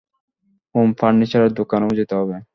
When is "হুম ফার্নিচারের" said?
0.75-1.51